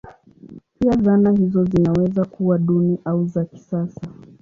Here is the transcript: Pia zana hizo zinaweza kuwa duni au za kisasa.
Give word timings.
Pia 0.79 0.97
zana 1.01 1.31
hizo 1.31 1.63
zinaweza 1.65 2.25
kuwa 2.25 2.57
duni 2.57 2.97
au 3.05 3.25
za 3.27 3.45
kisasa. 3.45 4.01